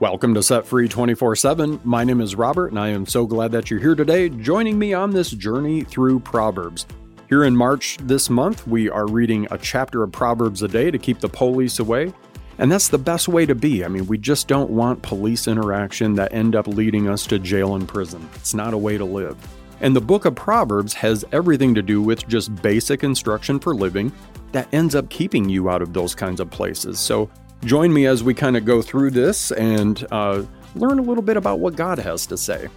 [0.00, 1.78] Welcome to Set Free 24 7.
[1.84, 4.94] My name is Robert, and I am so glad that you're here today, joining me
[4.94, 6.86] on this journey through Proverbs.
[7.28, 10.98] Here in March this month, we are reading a chapter of Proverbs a day to
[10.98, 12.14] keep the police away.
[12.56, 13.84] And that's the best way to be.
[13.84, 17.74] I mean, we just don't want police interaction that end up leading us to jail
[17.74, 18.26] and prison.
[18.36, 19.36] It's not a way to live.
[19.82, 24.12] And the book of Proverbs has everything to do with just basic instruction for living
[24.52, 26.98] that ends up keeping you out of those kinds of places.
[26.98, 27.28] So
[27.64, 31.36] Join me as we kind of go through this and uh, learn a little bit
[31.36, 32.68] about what God has to say.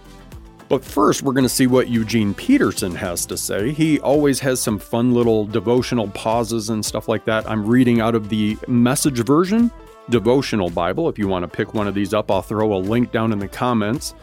[0.68, 3.72] But first, we're going to see what Eugene Peterson has to say.
[3.72, 7.48] He always has some fun little devotional pauses and stuff like that.
[7.48, 9.70] I'm reading out of the message version
[10.10, 11.08] devotional Bible.
[11.08, 13.38] If you want to pick one of these up, I'll throw a link down in
[13.38, 14.14] the comments.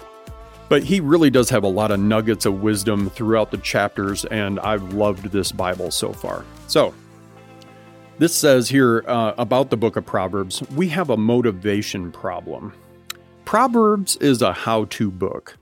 [0.69, 4.59] But he really does have a lot of nuggets of wisdom throughout the chapters, and
[4.59, 6.45] I've loved this Bible so far.
[6.67, 6.93] So,
[8.21, 12.71] this says here uh, about the book of Proverbs we have a motivation problem.
[13.45, 15.57] Proverbs is a how to book.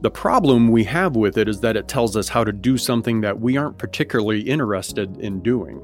[0.00, 3.20] The problem we have with it is that it tells us how to do something
[3.20, 5.82] that we aren't particularly interested in doing.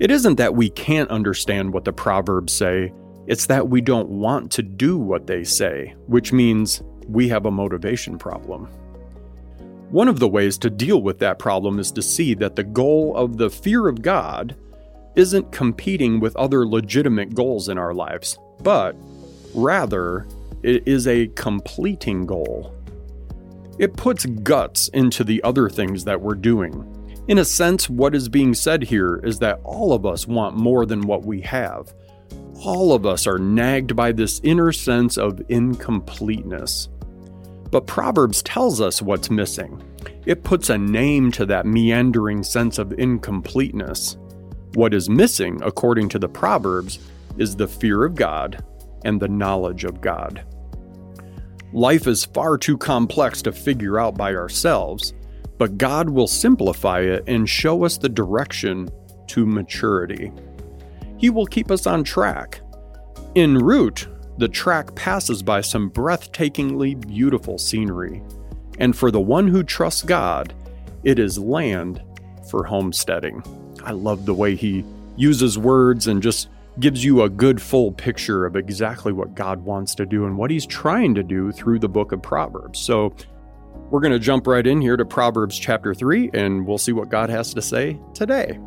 [0.00, 2.92] It isn't that we can't understand what the Proverbs say,
[3.28, 7.50] it's that we don't want to do what they say, which means we have a
[7.52, 8.64] motivation problem.
[9.90, 13.16] One of the ways to deal with that problem is to see that the goal
[13.16, 14.56] of the fear of God
[15.16, 18.96] isn't competing with other legitimate goals in our lives, but
[19.54, 20.26] rather
[20.62, 22.74] it is a completing goal.
[23.78, 26.88] It puts guts into the other things that we're doing.
[27.28, 30.86] In a sense, what is being said here is that all of us want more
[30.86, 31.92] than what we have.
[32.64, 36.88] All of us are nagged by this inner sense of incompleteness.
[37.70, 39.82] But Proverbs tells us what's missing.
[40.26, 44.16] It puts a name to that meandering sense of incompleteness.
[44.74, 46.98] What is missing, according to the Proverbs,
[47.36, 48.64] is the fear of God
[49.04, 50.44] and the knowledge of God.
[51.72, 55.14] Life is far too complex to figure out by ourselves,
[55.58, 58.88] but God will simplify it and show us the direction
[59.28, 60.32] to maturity.
[61.18, 62.60] He will keep us on track.
[63.36, 64.08] En route,
[64.38, 68.22] the track passes by some breathtakingly beautiful scenery.
[68.78, 70.54] And for the one who trusts God,
[71.04, 72.02] it is land
[72.50, 73.42] for homesteading.
[73.84, 74.84] I love the way he
[75.16, 76.48] uses words and just
[76.80, 80.50] gives you a good full picture of exactly what God wants to do and what
[80.50, 82.78] he's trying to do through the book of Proverbs.
[82.78, 83.14] So
[83.90, 87.10] we're going to jump right in here to Proverbs chapter 3 and we'll see what
[87.10, 88.58] God has to say today.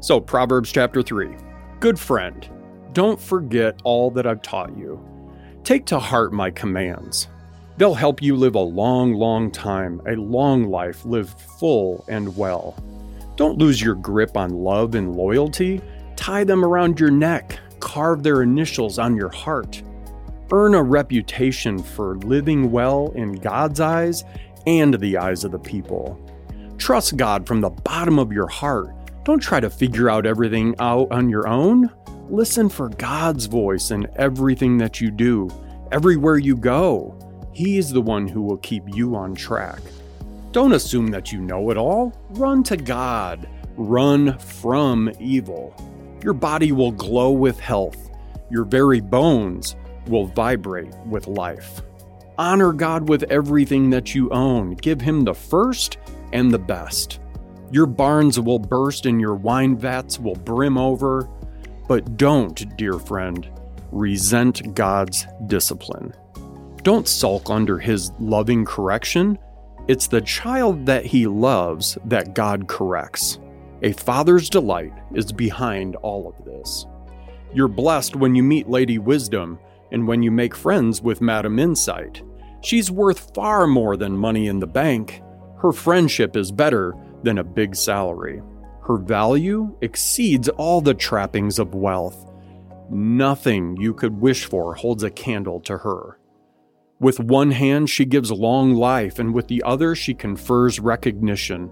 [0.00, 1.34] So, Proverbs chapter 3
[1.80, 2.48] Good friend,
[2.92, 5.02] don't forget all that I've taught you.
[5.64, 7.28] Take to heart my commands.
[7.76, 12.76] They'll help you live a long, long time, a long life, live full and well.
[13.36, 15.80] Don't lose your grip on love and loyalty.
[16.16, 19.82] Tie them around your neck, carve their initials on your heart.
[20.52, 24.24] Earn a reputation for living well in God's eyes
[24.66, 26.20] and the eyes of the people.
[26.78, 28.94] Trust God from the bottom of your heart.
[29.24, 31.90] Don't try to figure out everything out on your own.
[32.28, 35.48] Listen for God's voice in everything that you do,
[35.92, 37.18] everywhere you go.
[37.52, 39.80] He is the one who will keep you on track.
[40.54, 42.12] Don't assume that you know it all.
[42.30, 43.48] Run to God.
[43.76, 45.74] Run from evil.
[46.22, 48.08] Your body will glow with health.
[48.52, 49.74] Your very bones
[50.06, 51.82] will vibrate with life.
[52.38, 54.76] Honor God with everything that you own.
[54.76, 55.98] Give Him the first
[56.32, 57.18] and the best.
[57.72, 61.28] Your barns will burst and your wine vats will brim over.
[61.88, 63.50] But don't, dear friend,
[63.90, 66.14] resent God's discipline.
[66.84, 69.36] Don't sulk under His loving correction
[69.86, 73.38] it's the child that he loves that God corrects.
[73.82, 76.86] A father's delight is behind all of this.
[77.52, 79.58] You're blessed when you meet Lady Wisdom
[79.92, 82.22] and when you make friends with Madam Insight.
[82.62, 85.22] She's worth far more than money in the bank.
[85.58, 88.40] Her friendship is better than a big salary.
[88.86, 92.32] Her value exceeds all the trappings of wealth.
[92.90, 96.18] Nothing you could wish for holds a candle to her.
[97.04, 101.70] With one hand, she gives long life, and with the other, she confers recognition.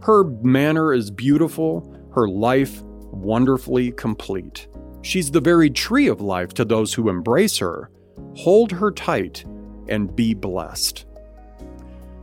[0.00, 2.80] Her manner is beautiful, her life
[3.10, 4.68] wonderfully complete.
[5.02, 7.90] She's the very tree of life to those who embrace her.
[8.36, 9.44] Hold her tight
[9.88, 11.04] and be blessed.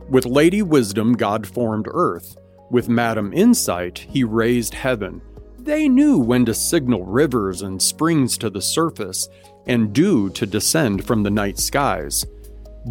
[0.08, 2.34] With Lady Wisdom, God formed earth.
[2.70, 5.20] With Madam Insight, he raised heaven.
[5.58, 9.28] They knew when to signal rivers and springs to the surface,
[9.66, 12.24] and dew to descend from the night skies.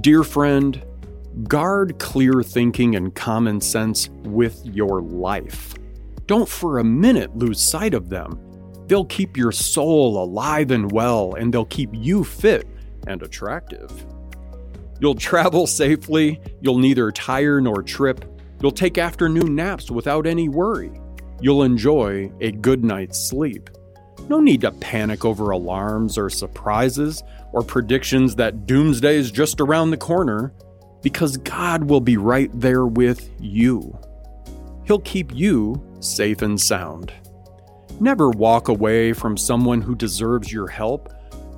[0.02, 0.84] Dear friend,
[1.48, 5.74] guard clear thinking and common sense with your life.
[6.28, 8.40] Don't for a minute lose sight of them.
[8.88, 12.68] They'll keep your soul alive and well, and they'll keep you fit
[13.08, 14.06] and attractive.
[15.00, 18.24] You'll travel safely, you'll neither tire nor trip,
[18.62, 20.92] you'll take afternoon naps without any worry,
[21.42, 23.70] you'll enjoy a good night's sleep.
[24.30, 27.24] No need to panic over alarms or surprises
[27.54, 30.54] or predictions that doomsday is just around the corner,
[31.02, 33.98] because God will be right there with you.
[34.86, 37.14] He'll keep you safe and sound.
[38.00, 41.14] Never walk away from someone who deserves your help.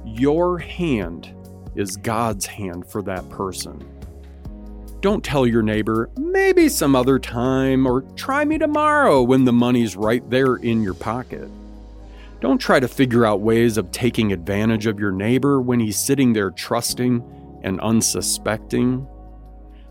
[0.06, 1.34] Your hand
[1.76, 3.84] is God's hand for that person.
[5.02, 9.96] Don't tell your neighbor, maybe some other time, or try me tomorrow when the money's
[9.96, 11.50] right there in your pocket.
[12.42, 16.32] Don't try to figure out ways of taking advantage of your neighbor when he's sitting
[16.32, 17.22] there trusting
[17.64, 19.06] and unsuspecting.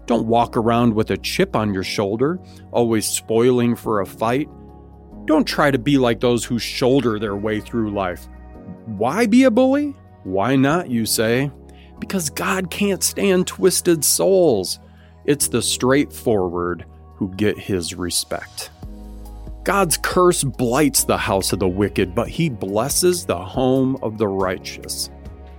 [0.06, 2.39] Don't walk around with a chip on your shoulder,
[2.73, 4.49] always spoiling for a fight.
[5.27, 8.27] Don't try to be like those who shoulder their way through life.
[8.87, 9.95] Why be a bully?
[10.25, 11.50] Why not, you say?
[11.99, 14.79] Because God can't stand twisted souls.
[15.27, 16.87] It's the straightforward
[17.17, 18.71] who get his respect.
[19.69, 24.26] God's curse blights the house of the wicked, but he blesses the home of the
[24.26, 25.11] righteous.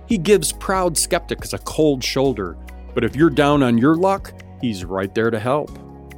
[0.06, 2.56] He gives proud skeptics a cold shoulder,
[2.92, 5.70] but if you're down on your luck, he's right there to help.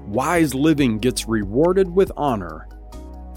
[0.07, 2.67] Wise living gets rewarded with honor,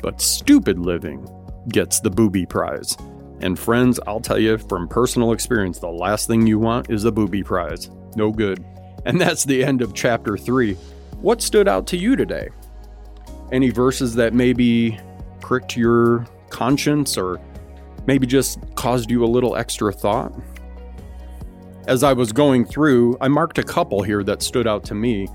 [0.01, 1.27] but stupid living
[1.67, 2.95] gets the booby prize.
[3.41, 7.11] And friends, I'll tell you from personal experience, the last thing you want is a
[7.11, 7.89] booby prize.
[8.15, 8.63] No good.
[9.05, 10.75] And that's the end of chapter 3.
[11.19, 12.51] What stood out to you today?
[13.51, 14.99] Any verses that maybe
[15.41, 17.39] pricked your conscience or
[18.07, 20.33] maybe just caused you a little extra thought?
[21.87, 25.27] As I was going through, I marked a couple here that stood out to me.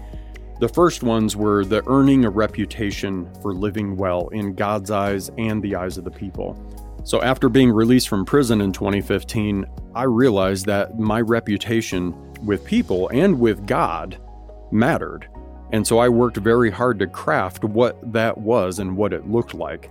[0.59, 5.63] The first ones were the earning a reputation for living well in God's eyes and
[5.63, 6.59] the eyes of the people.
[7.05, 9.65] So, after being released from prison in 2015,
[9.95, 12.15] I realized that my reputation
[12.45, 14.21] with people and with God
[14.71, 15.29] mattered.
[15.73, 19.55] And so I worked very hard to craft what that was and what it looked
[19.55, 19.91] like.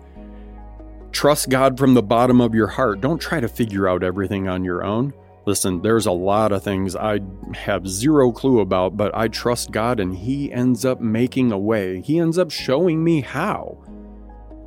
[1.11, 3.01] Trust God from the bottom of your heart.
[3.01, 5.13] Don't try to figure out everything on your own.
[5.45, 7.21] Listen, there's a lot of things I
[7.55, 12.01] have zero clue about, but I trust God and He ends up making a way.
[12.01, 13.77] He ends up showing me how.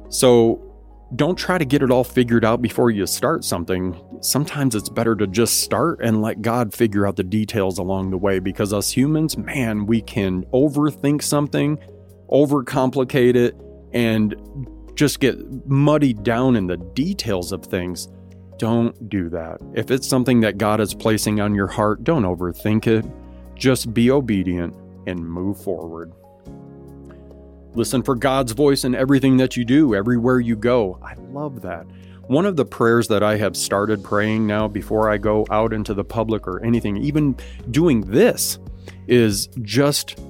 [0.08, 0.71] So
[1.16, 4.00] don't try to get it all figured out before you start something.
[4.20, 8.16] Sometimes it's better to just start and let God figure out the details along the
[8.16, 11.78] way because us humans, man, we can overthink something,
[12.30, 13.56] overcomplicate it,
[13.92, 14.34] and
[14.94, 18.08] just get muddied down in the details of things.
[18.56, 19.58] Don't do that.
[19.74, 23.04] If it's something that God is placing on your heart, don't overthink it.
[23.54, 24.74] Just be obedient
[25.06, 26.12] and move forward.
[27.74, 30.98] Listen for God's voice in everything that you do, everywhere you go.
[31.02, 31.86] I love that.
[32.26, 35.94] One of the prayers that I have started praying now before I go out into
[35.94, 37.36] the public or anything, even
[37.70, 38.58] doing this,
[39.06, 40.20] is just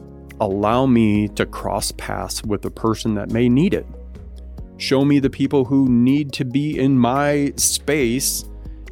[0.41, 3.87] allow me to cross paths with the person that may need it.
[4.79, 8.45] Show me the people who need to be in my space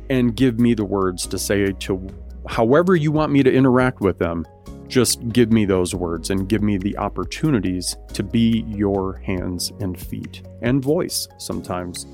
[0.09, 2.09] and give me the words to say to
[2.49, 4.45] however you want me to interact with them
[4.91, 9.99] just give me those words and give me the opportunities to be your hands and
[9.99, 12.07] feet and voice sometimes.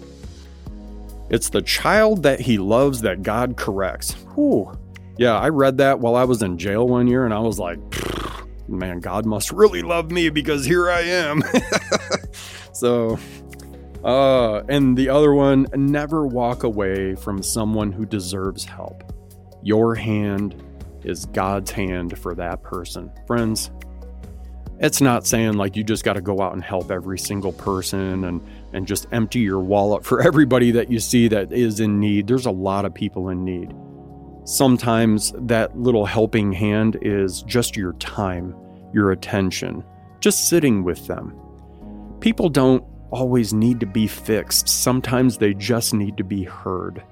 [1.30, 4.12] It's the child that he loves that God corrects.
[4.34, 4.70] Whew.
[5.18, 7.78] Yeah, I read that while I was in jail one year and I was like,
[8.68, 11.42] man, God must really love me because here I am.
[12.72, 13.18] so,
[14.04, 19.02] uh, and the other one, never walk away from someone who deserves help.
[19.62, 20.62] Your hand
[21.06, 23.10] is God's hand for that person.
[23.26, 23.70] Friends,
[24.78, 28.24] it's not saying like you just got to go out and help every single person
[28.24, 28.40] and
[28.72, 32.26] and just empty your wallet for everybody that you see that is in need.
[32.26, 33.74] There's a lot of people in need.
[34.44, 38.54] Sometimes that little helping hand is just your time,
[38.92, 39.82] your attention,
[40.20, 41.34] just sitting with them.
[42.20, 44.68] People don't always need to be fixed.
[44.68, 47.02] Sometimes they just need to be heard.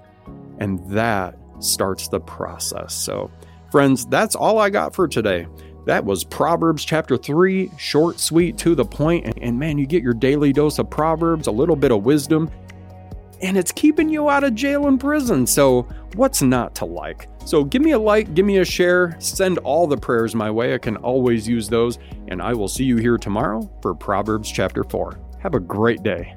[0.59, 2.95] And that starts the process.
[2.95, 3.31] So,
[3.75, 5.49] Friends, that's all I got for today.
[5.85, 10.15] That was Proverbs chapter 3, short, sweet, to the point, and, man, you get your
[10.15, 12.49] daily dose of Proverbs, a little bit of wisdom,
[13.43, 15.45] and it's keeping you out of jail and prison.
[15.45, 17.29] So, what's not to like?
[17.47, 20.75] So, give me a like, give me a share, send all the prayers my way.
[20.75, 24.85] I can always use those, and I will see you here tomorrow for Proverbs chapter
[24.85, 25.19] 4.
[25.41, 26.37] Have a great day.